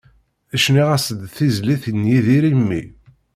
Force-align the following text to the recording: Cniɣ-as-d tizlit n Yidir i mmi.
Cniɣ-as-d 0.63 1.21
tizlit 1.35 1.83
n 1.99 2.01
Yidir 2.11 2.43
i 2.49 2.53
mmi. 2.59 2.83